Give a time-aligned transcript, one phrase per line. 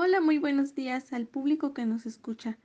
[0.00, 2.56] Hola, muy buenos días al público que nos escucha.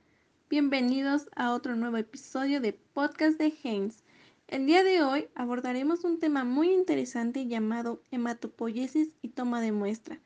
[0.48, 4.04] Bienvenidos a otro nuevo episodio de Podcast de Haynes.
[4.46, 10.20] El día de hoy abordaremos un tema muy interesante llamado hematopoiesis y toma de muestra,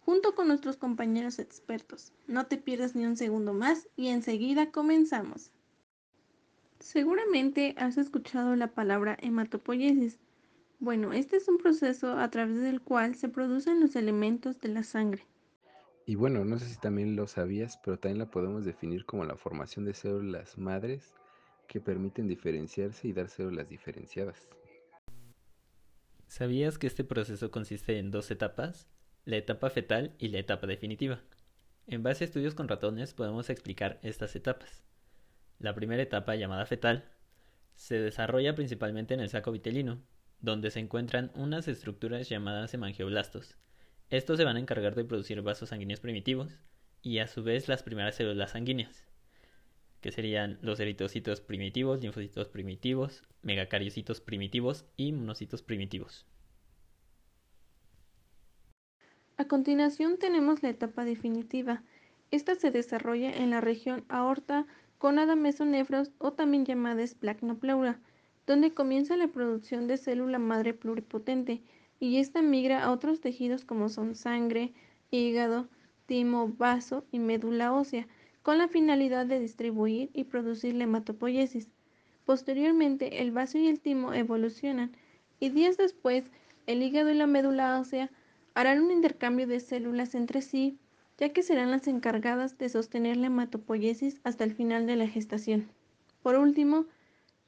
[0.00, 2.14] junto con nuestros compañeros expertos.
[2.28, 5.50] No te pierdas ni un segundo más y enseguida comenzamos.
[6.80, 10.18] Seguramente has escuchado la palabra hematopoiesis.
[10.78, 14.82] Bueno, este es un proceso a través del cual se producen los elementos de la
[14.82, 15.26] sangre
[16.06, 19.36] y bueno, no sé si también lo sabías, pero también la podemos definir como la
[19.36, 21.14] formación de células madres
[21.66, 24.48] que permiten diferenciarse y dar células diferenciadas.
[26.26, 28.88] ¿Sabías que este proceso consiste en dos etapas?
[29.24, 31.22] La etapa fetal y la etapa definitiva.
[31.86, 34.84] En base a estudios con ratones podemos explicar estas etapas.
[35.58, 37.10] La primera etapa, llamada fetal,
[37.74, 40.02] se desarrolla principalmente en el saco vitelino,
[40.40, 43.56] donde se encuentran unas estructuras llamadas hemangioblastos,
[44.10, 46.58] estos se van a encargar de producir vasos sanguíneos primitivos
[47.02, 49.04] y a su vez las primeras células sanguíneas,
[50.00, 56.26] que serían los eritrocitos primitivos, linfocitos primitivos, megacariocitos primitivos y monocitos primitivos.
[59.36, 61.82] A continuación tenemos la etapa definitiva.
[62.30, 64.66] Esta se desarrolla en la región aorta
[64.98, 67.98] conada mesonefros o también llamada esplacnopleura,
[68.46, 71.62] donde comienza la producción de célula madre pluripotente,
[72.00, 74.72] y esta migra a otros tejidos como son sangre,
[75.10, 75.68] hígado,
[76.06, 78.06] timo, vaso y médula ósea,
[78.42, 81.70] con la finalidad de distribuir y producir la hematopoiesis.
[82.24, 84.96] Posteriormente, el vaso y el timo evolucionan
[85.40, 86.24] y días después,
[86.66, 88.10] el hígado y la médula ósea
[88.54, 90.78] harán un intercambio de células entre sí,
[91.18, 95.68] ya que serán las encargadas de sostener la hematopoiesis hasta el final de la gestación.
[96.22, 96.86] Por último,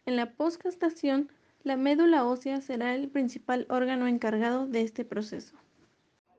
[0.05, 1.31] en la postgestación,
[1.67, 5.57] la médula ósea será el principal órgano encargado de este proceso.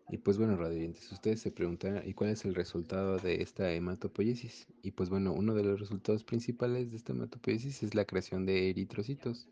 [0.09, 4.67] Y pues bueno, radiantes, ustedes se preguntan, ¿y cuál es el resultado de esta hematopoiesis?
[4.83, 8.69] Y pues bueno, uno de los resultados principales de esta hematopoiesis es la creación de
[8.69, 9.49] eritrocitos.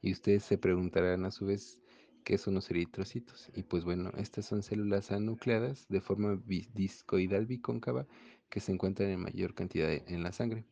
[0.00, 1.78] Y ustedes se preguntarán a su vez,
[2.24, 3.48] ¿qué son los eritrocitos?
[3.54, 6.36] Y pues bueno, estas son células anucleadas de forma
[6.74, 8.08] discoidal bicóncava
[8.48, 10.64] que se encuentran en mayor cantidad en la sangre.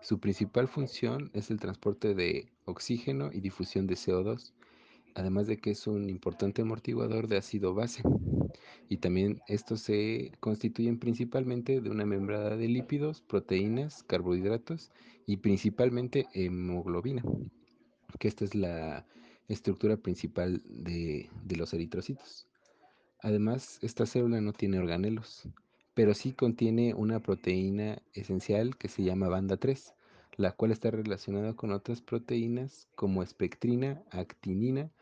[0.00, 4.52] Su principal función es el transporte de oxígeno y difusión de CO2,
[5.14, 8.02] además de que es un importante amortiguador de ácido base.
[8.88, 14.90] Y también estos se constituyen principalmente de una membrana de lípidos, proteínas, carbohidratos
[15.26, 17.22] y principalmente hemoglobina,
[18.18, 19.04] que esta es la
[19.48, 22.46] estructura principal de, de los eritrocitos.
[23.20, 25.48] Además, esta célula no tiene organelos,
[25.98, 29.96] pero sí contiene una proteína esencial que se llama banda 3,
[30.36, 34.92] la cual está relacionada con otras proteínas como espectrina, actinina,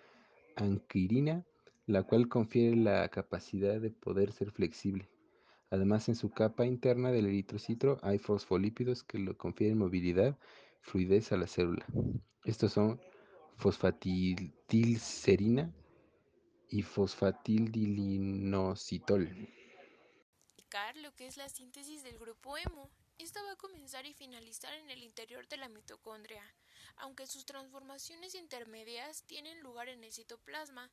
[0.57, 1.45] anquirina,
[1.85, 5.11] la cual confiere la capacidad de poder ser flexible.
[5.69, 10.39] Además, en su capa interna del eritrocito hay fosfolípidos que le confieren movilidad,
[10.81, 11.85] fluidez a la célula.
[12.43, 12.99] Estos son
[13.59, 15.71] fosfatidilcerina
[16.71, 16.81] y
[20.97, 22.91] lo que es la síntesis del grupo hemo.
[23.17, 26.45] Esta va a comenzar y finalizar en el interior de la mitocondria,
[26.97, 30.91] aunque sus transformaciones intermedias tienen lugar en el citoplasma.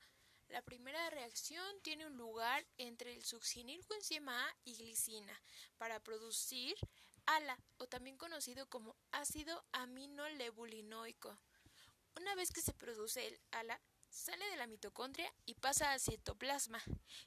[0.48, 5.38] La primera reacción tiene un lugar entre el succinilcoenzima A y glicina
[5.78, 6.78] para producir
[7.26, 11.38] ALA, o también conocido como ácido aminolevulinoico.
[12.16, 16.82] Una vez que se produce el ALA, sale de la mitocondria y pasa al citoplasma,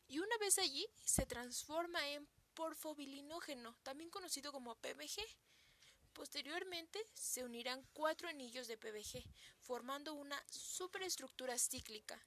[0.09, 5.21] y una vez allí se transforma en porfobilinógeno, también conocido como PBG.
[6.13, 9.23] Posteriormente se unirán cuatro anillos de PBG,
[9.61, 12.19] formando una superestructura cíclica.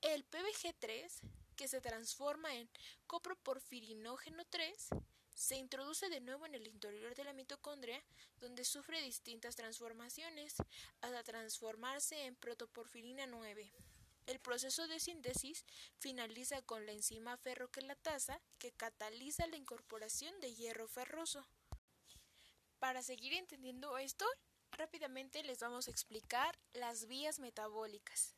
[0.00, 1.10] El PBG3,
[1.56, 2.70] que se transforma en
[3.06, 4.88] coproporfirinógeno 3,
[5.34, 8.00] se introduce de nuevo en el interior de la mitocondria,
[8.38, 10.54] donde sufre distintas transformaciones,
[11.00, 13.72] hasta transformarse en protoporfirina 9.
[14.26, 15.64] El proceso de síntesis
[15.98, 21.46] finaliza con la enzima ferroquelatasa que cataliza la incorporación de hierro ferroso.
[22.78, 24.24] Para seguir entendiendo esto,
[24.72, 28.36] rápidamente les vamos a explicar las vías metabólicas.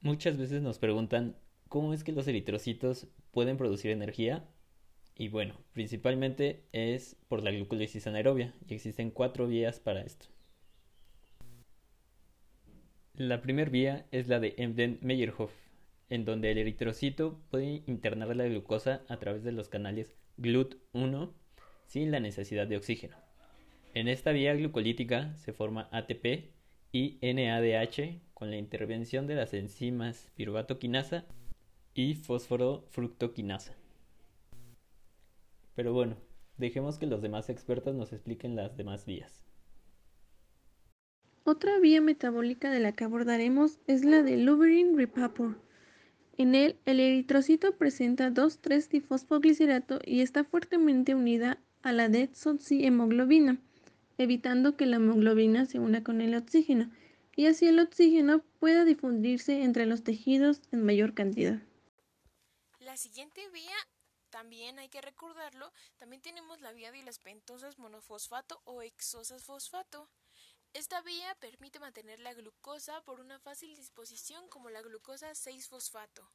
[0.00, 1.38] Muchas veces nos preguntan
[1.68, 4.48] cómo es que los eritrocitos pueden producir energía
[5.14, 10.31] y bueno, principalmente es por la glucólisis anaerobia y existen cuatro vías para esto.
[13.22, 15.52] La primera vía es la de Emden-Meyerhof,
[16.10, 21.30] en donde el eritrocito puede internar la glucosa a través de los canales GLUT1
[21.86, 23.14] sin la necesidad de oxígeno.
[23.94, 26.50] En esta vía glucolítica se forma ATP
[26.90, 31.24] y NADH con la intervención de las enzimas piruvatoquinasa
[31.94, 33.76] y fosforofructoquinasa.
[35.76, 36.16] Pero bueno,
[36.56, 39.44] dejemos que los demás expertos nos expliquen las demás vías.
[41.44, 45.60] Otra vía metabólica de la que abordaremos es la de Luberin Repapor.
[46.38, 52.08] En él, el eritrocito presenta 2,3-difosfoglicerato y está fuertemente unida a la
[52.70, 53.58] hemoglobina,
[54.18, 56.90] evitando que la hemoglobina se una con el oxígeno
[57.34, 61.60] y así el oxígeno pueda difundirse entre los tejidos en mayor cantidad.
[62.78, 63.76] La siguiente vía,
[64.30, 70.08] también hay que recordarlo, también tenemos la vía de las pentosas monofosfato o exosas fosfato.
[70.74, 76.26] Esta vía permite mantener la glucosa por una fácil disposición como la glucosa 6-fosfato.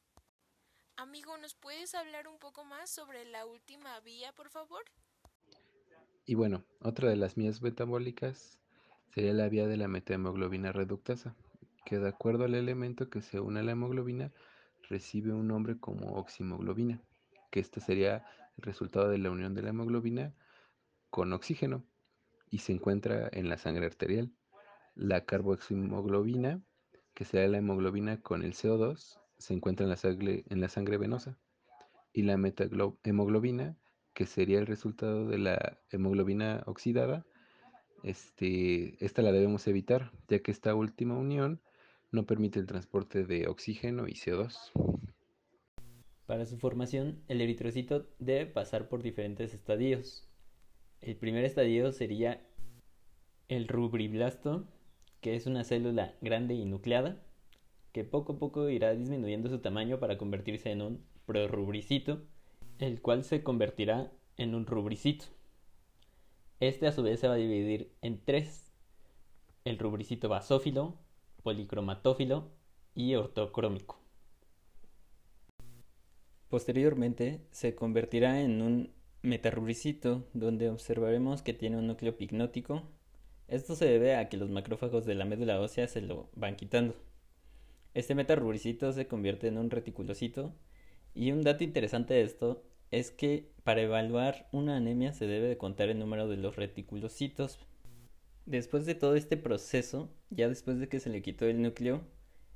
[0.96, 4.84] Amigo, ¿nos puedes hablar un poco más sobre la última vía, por favor?
[6.24, 8.60] Y bueno, otra de las vías metabólicas
[9.12, 11.34] sería la vía de la metahemoglobina reductasa,
[11.84, 14.32] que de acuerdo al elemento que se une a la hemoglobina
[14.88, 17.02] recibe un nombre como oximoglobina,
[17.50, 18.24] que este sería
[18.56, 20.32] el resultado de la unión de la hemoglobina
[21.10, 21.84] con oxígeno
[22.50, 24.32] y se encuentra en la sangre arterial.
[24.94, 26.62] La carboximoglobina,
[27.14, 30.98] que será la hemoglobina con el CO2, se encuentra en la sangre, en la sangre
[30.98, 31.38] venosa.
[32.12, 33.76] Y la metahemoglobina,
[34.14, 37.24] que sería el resultado de la hemoglobina oxidada,
[38.02, 41.60] este, esta la debemos evitar, ya que esta última unión
[42.10, 44.72] no permite el transporte de oxígeno y CO2.
[46.26, 50.27] Para su formación, el eritrocito debe pasar por diferentes estadios.
[51.00, 52.40] El primer estadio sería
[53.48, 54.66] el rubriblasto,
[55.20, 57.22] que es una célula grande y nucleada,
[57.92, 62.22] que poco a poco irá disminuyendo su tamaño para convertirse en un prorubricito,
[62.78, 65.26] el cual se convertirá en un rubricito.
[66.60, 68.72] Este a su vez se va a dividir en tres,
[69.64, 70.98] el rubricito basófilo,
[71.42, 72.50] policromatófilo
[72.94, 73.98] y ortocrómico.
[76.48, 82.82] Posteriormente se convertirá en un metarubricito, donde observaremos que tiene un núcleo pignótico.
[83.48, 86.94] Esto se debe a que los macrófagos de la médula ósea se lo van quitando.
[87.94, 90.54] Este metarubricito se convierte en un reticulocito
[91.14, 95.58] y un dato interesante de esto es que para evaluar una anemia se debe de
[95.58, 97.58] contar el número de los reticulocitos.
[98.46, 102.02] Después de todo este proceso, ya después de que se le quitó el núcleo,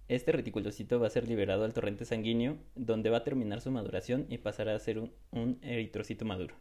[0.08, 4.26] este reticulocito va a ser liberado al torrente sanguíneo, donde va a terminar su maduración
[4.28, 6.56] y pasará a ser un, eritrocito maduro.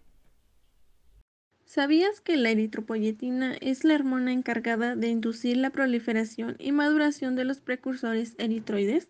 [1.65, 7.45] ¿Sabías que la eritropoyetina es la hormona encargada de inducir la proliferación y maduración de
[7.45, 9.07] los precursores eritroides?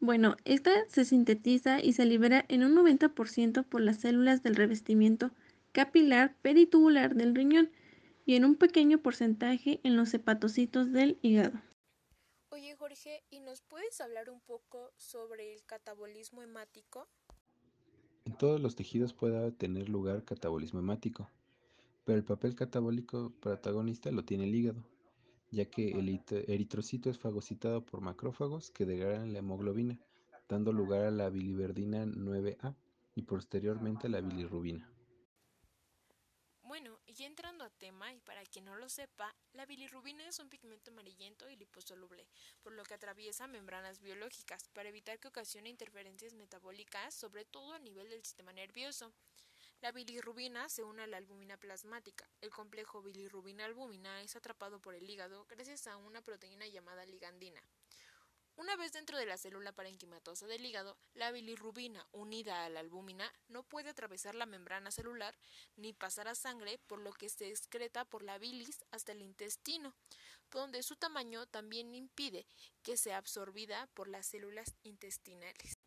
[0.00, 5.30] Bueno, esta se sintetiza y se libera en un 90% por las células del revestimiento
[5.70, 7.70] capilar peritubular del riñón
[8.26, 11.60] y en un pequeño porcentaje en los hepatocitos del hígado.
[12.54, 17.08] Oye Jorge, ¿y nos puedes hablar un poco sobre el catabolismo hemático?
[18.26, 21.30] En todos los tejidos puede tener lugar catabolismo hemático,
[22.04, 24.84] pero el papel catabólico protagonista lo tiene el hígado,
[25.50, 29.98] ya que el eritrocito es fagocitado por macrófagos que degradan la hemoglobina,
[30.46, 32.74] dando lugar a la biliverdina 9A
[33.14, 34.91] y posteriormente a la bilirrubina.
[37.14, 40.90] Y entrando a tema, y para quien no lo sepa, la bilirrubina es un pigmento
[40.90, 42.26] amarillento y liposoluble,
[42.62, 47.78] por lo que atraviesa membranas biológicas para evitar que ocasione interferencias metabólicas, sobre todo a
[47.78, 49.12] nivel del sistema nervioso.
[49.82, 52.26] La bilirrubina se une a la albumina plasmática.
[52.40, 57.62] El complejo bilirrubina-albumina es atrapado por el hígado gracias a una proteína llamada ligandina.
[58.56, 63.32] Una vez dentro de la célula parenquimatosa del hígado, la bilirrubina unida a la albúmina
[63.48, 65.34] no puede atravesar la membrana celular
[65.76, 69.94] ni pasar a sangre, por lo que se excreta por la bilis hasta el intestino,
[70.50, 72.46] donde su tamaño también impide
[72.82, 75.81] que sea absorbida por las células intestinales.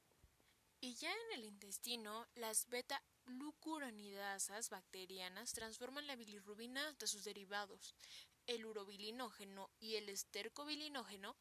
[0.81, 7.95] Y ya en el intestino, las beta glucuronidasas bacterianas transforman la bilirrubina hasta sus derivados,
[8.47, 11.35] el urobilinógeno y el estercobilinógeno,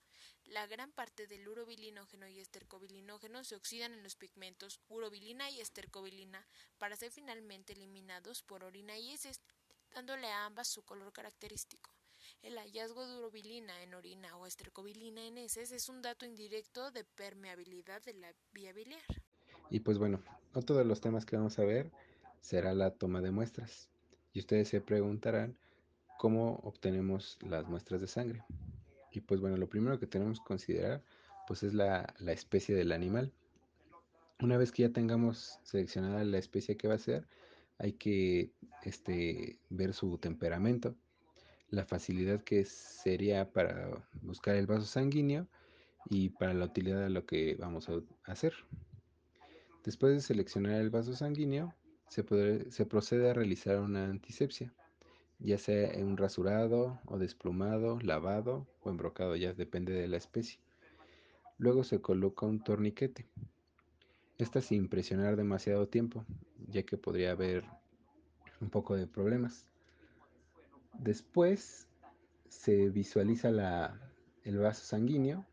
[0.44, 6.46] la gran parte del urobilinógeno y estercobilinógeno se oxidan en los pigmentos urobilina y estercobilina
[6.78, 9.40] para ser finalmente eliminados por orina y heces,
[9.90, 11.90] dándole a ambas su color característico.
[12.40, 17.04] El hallazgo de urobilina en orina o estercobilina en heces es un dato indirecto de
[17.04, 19.23] permeabilidad de la vía biliar.
[19.70, 20.20] Y pues bueno,
[20.52, 21.90] otro de los temas que vamos a ver
[22.40, 23.88] será la toma de muestras.
[24.32, 25.56] Y ustedes se preguntarán
[26.18, 28.44] cómo obtenemos las muestras de sangre.
[29.12, 31.02] Y pues bueno, lo primero que tenemos que considerar
[31.46, 33.32] pues es la, especie del animal.
[34.40, 37.26] Una vez que ya tengamos seleccionada la especie que va a ser,
[37.78, 38.50] hay que
[38.82, 40.96] este, ver su temperamento,
[41.70, 45.46] la facilidad que sería para buscar el vaso sanguíneo
[46.10, 48.54] y para la utilidad de lo que vamos a hacer.
[49.84, 51.74] Después de seleccionar el vaso sanguíneo,
[52.08, 52.24] se,
[52.86, 54.72] procede a realizar una antisepsia,
[55.40, 60.58] ya sea en un rasurado o desplumado, lavado o embrocado, ya depende de la especie.
[61.58, 63.26] Luego se coloca un torniquete.
[64.38, 66.24] Esta sin presionar demasiado tiempo,
[66.68, 67.64] ya que podría haber
[68.62, 69.66] un poco de problemas.
[70.94, 71.88] Después
[72.48, 73.50] se visualiza
[74.44, 75.44] el vaso sanguíneo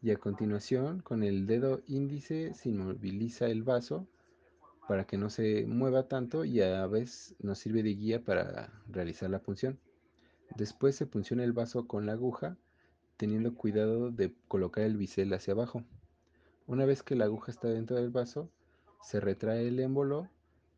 [0.00, 4.06] y a continuación con el dedo índice se inmoviliza el vaso
[4.86, 8.72] para que no se mueva tanto y a la vez nos sirve de guía para
[8.88, 9.78] realizar la punción.
[10.56, 12.56] Después se punciona el vaso con la aguja
[13.16, 15.84] teniendo cuidado de colocar el bisel hacia abajo.
[16.66, 18.48] Una vez que la aguja está dentro del vaso,
[19.02, 20.28] se retrae el émbolo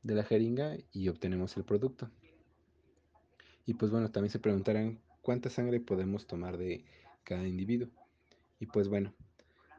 [0.02, 2.10] de la jeringa y obtenemos el producto.
[3.66, 6.84] Y pues bueno, también se preguntarán cuánta sangre podemos tomar de
[7.22, 7.88] cada individuo.
[8.60, 9.12] Y pues bueno,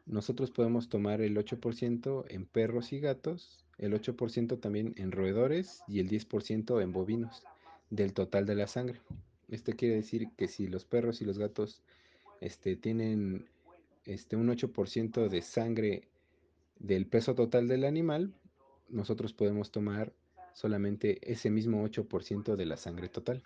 [0.05, 5.99] nosotros podemos tomar el 8% en perros y gatos, el 8% también en roedores y
[5.99, 7.43] el 10% en bovinos
[7.89, 8.99] del total de la sangre.
[9.49, 11.83] Esto quiere decir que si los perros y los gatos
[12.41, 13.47] este, tienen
[14.05, 16.07] este, un 8% de sangre
[16.79, 18.33] del peso total del animal,
[18.89, 20.11] nosotros podemos tomar
[20.53, 23.43] solamente ese mismo 8% de la sangre total.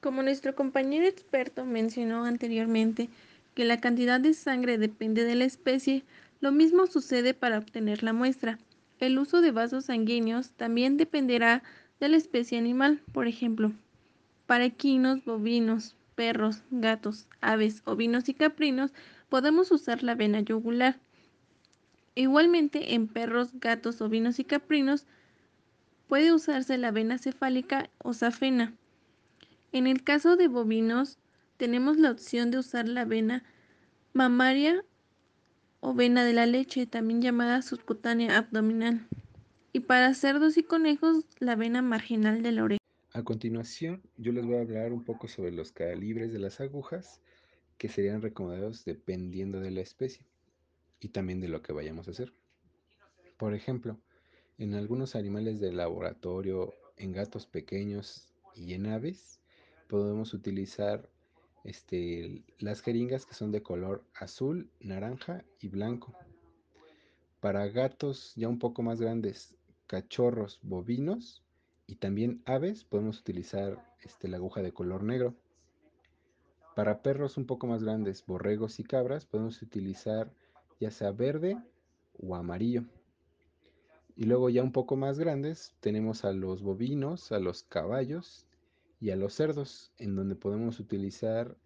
[0.00, 3.08] Como nuestro compañero experto mencionó anteriormente
[3.54, 6.04] que la cantidad de sangre depende de la especie,
[6.40, 8.58] lo mismo sucede para obtener la muestra.
[8.98, 11.62] El uso de vasos sanguíneos también dependerá
[12.00, 13.72] de la especie animal, por ejemplo,
[14.46, 18.92] para equinos, bovinos, perros, gatos, aves, ovinos y caprinos
[19.28, 20.96] podemos usar la vena yugular.
[22.14, 25.06] Igualmente en perros, gatos, ovinos y caprinos
[26.08, 28.74] puede usarse la vena cefálica o safena.
[29.72, 31.18] En el caso de bovinos
[31.56, 33.44] tenemos la opción de usar la vena
[34.12, 34.84] mamaria
[35.80, 39.06] o vena de la leche, también llamada subcutánea abdominal.
[39.72, 42.78] Y para cerdos y conejos, la vena marginal de la oreja.
[43.12, 47.20] A continuación, yo les voy a hablar un poco sobre los calibres de las agujas
[47.78, 50.24] que serían recomendados dependiendo de la especie
[51.00, 52.32] y también de lo que vayamos a hacer.
[53.36, 54.00] Por ejemplo,
[54.58, 59.40] en algunos animales de laboratorio, en gatos pequeños y en aves,
[59.88, 61.10] podemos utilizar
[61.64, 66.14] este, las jeringas que son de color azul, naranja y blanco.
[67.40, 69.54] Para gatos ya un poco más grandes,
[69.86, 71.42] cachorros, bovinos,
[71.86, 75.34] y también aves podemos utilizar este, la aguja de color negro.
[76.74, 80.32] Para perros un poco más grandes, borregos y cabras, podemos utilizar
[80.80, 81.58] ya sea verde
[82.18, 82.84] o amarillo.
[84.16, 88.46] Y luego ya un poco más grandes tenemos a los bovinos, a los caballos
[89.04, 91.58] y a los cerdos, en donde podemos utilizar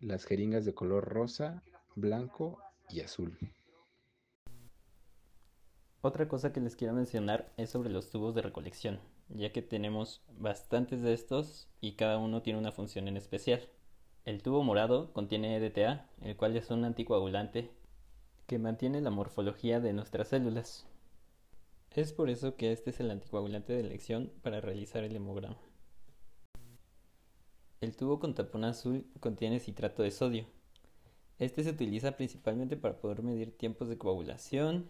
[0.00, 1.64] las jeringas de color rosa,
[1.96, 3.36] blanco y azul.
[6.02, 10.22] Otra cosa que les quiero mencionar es sobre los tubos de recolección ya que tenemos
[10.38, 13.68] bastantes de estos y cada uno tiene una función en especial.
[14.24, 17.70] El tubo morado contiene EDTA, el cual es un anticoagulante
[18.46, 20.86] que mantiene la morfología de nuestras células.
[21.90, 25.58] Es por eso que este es el anticoagulante de elección para realizar el hemograma.
[27.80, 30.46] El tubo con tapón azul contiene citrato de sodio.
[31.38, 34.88] Este se utiliza principalmente para poder medir tiempos de coagulación,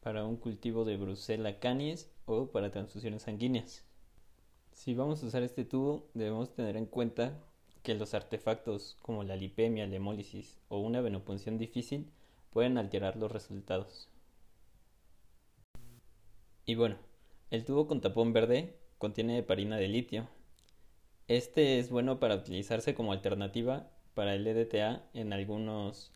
[0.00, 3.84] para un cultivo de Brucella canis o para transfusiones sanguíneas.
[4.72, 7.38] Si vamos a usar este tubo, debemos tener en cuenta
[7.82, 12.10] que los artefactos como la lipemia, la hemólisis o una venopunción difícil
[12.50, 14.08] pueden alterar los resultados.
[16.64, 16.96] Y bueno,
[17.50, 20.28] el tubo con tapón verde contiene heparina de litio.
[21.28, 26.12] Este es bueno para utilizarse como alternativa para el EDTA en algunos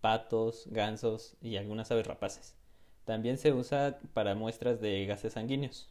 [0.00, 2.56] patos, gansos y algunas aves rapaces.
[3.04, 5.88] También se usa para muestras de gases sanguíneos,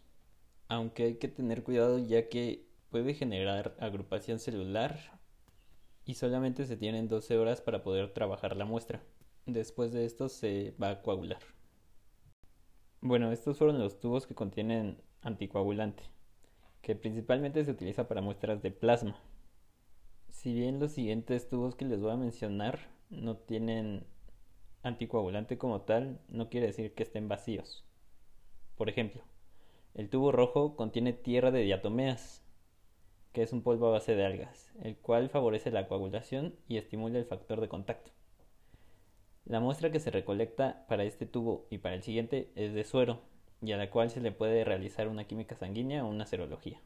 [0.68, 5.20] aunque hay que tener cuidado ya que puede generar agrupación celular
[6.06, 9.02] y solamente se tienen 12 horas para poder trabajar la muestra.
[9.46, 11.40] Después de esto se va a coagular.
[13.02, 16.04] Bueno, estos fueron los tubos que contienen anticoagulante,
[16.88, 19.17] que principalmente se utiliza para muestras de plasma.
[20.29, 22.79] Si bien los siguientes tubos que les voy a mencionar
[23.10, 24.06] no tienen
[24.84, 27.84] anticoagulante como tal no quiere decir que estén vacíos.
[28.77, 29.22] Por ejemplo,
[29.96, 32.41] el tubo rojo contiene tierra de diatomeas,
[33.34, 37.20] que es un polvo a base de algas, el cual favorece la coagulación y estimula
[37.20, 38.12] el factor de contacto.
[39.44, 43.24] La muestra que se recolecta para este tubo y para el siguiente es de suero,
[43.62, 46.82] y a la cual se le puede realizar una química sanguínea o una serología.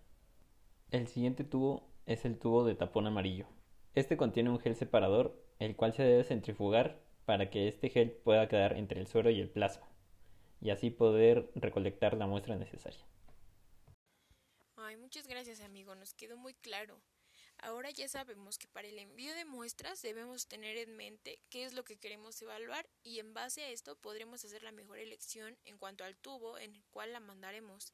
[0.91, 3.47] El siguiente tubo es el tubo de tapón amarillo.
[3.95, 8.47] Este contiene un gel separador, el cual se debe centrifugar para que este gel pueda
[8.47, 9.87] quedar entre el suero y el plasma.
[10.61, 13.05] y así poder recolectar la muestra necesaria.
[14.75, 17.01] Ay, muchas gracias amigo, nos quedó muy claro.
[17.63, 21.73] Ahora ya sabemos que para el envío de muestras debemos tener en mente qué es
[21.73, 25.77] lo que queremos evaluar y en base a esto podremos hacer la mejor elección en
[25.77, 27.93] cuanto al tubo en el cual la mandaremos.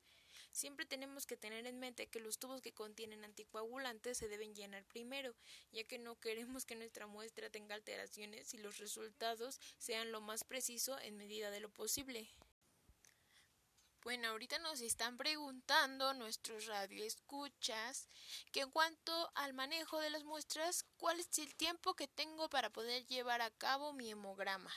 [0.53, 4.85] Siempre tenemos que tener en mente que los tubos que contienen anticoagulantes se deben llenar
[4.85, 5.35] primero,
[5.73, 10.45] ya que no queremos que nuestra muestra tenga alteraciones y los resultados sean lo más
[10.45, 12.29] preciso en medida de lo posible.
[14.07, 18.07] Bueno, ahorita nos están preguntando nuestros radioescuchas
[18.53, 22.69] que en cuanto al manejo de las muestras, ¿cuál es el tiempo que tengo para
[22.69, 24.71] poder llevar a cabo mi hemograma?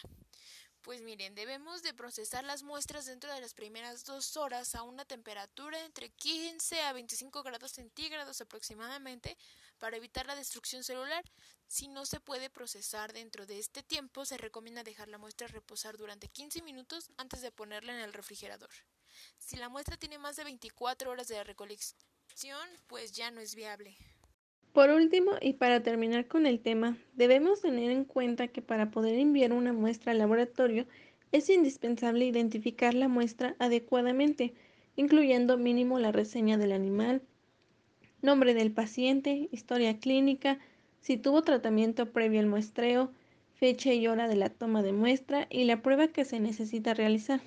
[0.82, 5.04] Pues miren, debemos de procesar las muestras dentro de las primeras dos horas a una
[5.04, 9.38] temperatura entre 15 a 25 grados centígrados aproximadamente
[9.78, 11.22] para evitar la destrucción celular.
[11.68, 15.96] Si no se puede procesar dentro de este tiempo, se recomienda dejar la muestra reposar
[15.96, 18.70] durante 15 minutos antes de ponerla en el refrigerador.
[19.38, 23.96] Si la muestra tiene más de 24 horas de recolección, pues ya no es viable.
[24.72, 29.18] Por último, y para terminar con el tema, debemos tener en cuenta que para poder
[29.18, 30.86] enviar una muestra al laboratorio
[31.32, 34.54] es indispensable identificar la muestra adecuadamente,
[34.94, 37.22] incluyendo mínimo la reseña del animal,
[38.22, 40.58] nombre del paciente, historia clínica,
[41.00, 43.10] si tuvo tratamiento previo al muestreo,
[43.54, 47.40] fecha y hora de la toma de muestra y la prueba que se necesita realizar.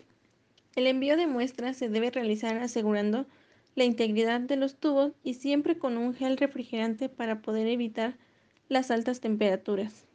[0.75, 3.27] El envío de muestras se debe realizar asegurando
[3.75, 8.17] la integridad de los tubos y siempre con un gel refrigerante para poder evitar
[8.69, 10.05] las altas temperaturas.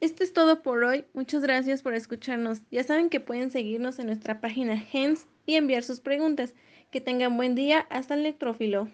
[0.00, 1.04] Esto es todo por hoy.
[1.12, 2.60] Muchas gracias por escucharnos.
[2.70, 6.54] Ya saben que pueden seguirnos en nuestra página HENS y enviar sus preguntas.
[6.90, 7.80] Que tengan buen día.
[7.90, 8.88] Hasta el electrófilo.